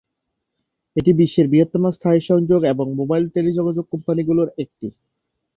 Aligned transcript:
এটি 0.95 1.11
বিশ্বের 1.13 1.47
বৃহত্তম 1.47 1.83
স্থায়ী-সংযোগ 1.91 2.61
এবং 2.73 2.85
মোবাইল 2.99 3.23
টেলিযোগাযোগ 3.35 3.85
কোম্পানিগুলির 3.91 4.49
একটি। 4.63 4.87